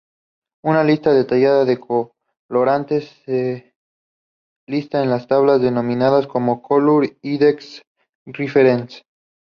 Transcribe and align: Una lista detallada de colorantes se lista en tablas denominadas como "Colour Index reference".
Una 0.63 0.83
lista 0.83 1.13
detallada 1.13 1.63
de 1.63 1.79
colorantes 1.79 3.21
se 3.23 3.75
lista 4.67 5.03
en 5.03 5.27
tablas 5.27 5.61
denominadas 5.61 6.25
como 6.25 6.63
"Colour 6.63 7.05
Index 7.21 7.83
reference". 8.25 9.03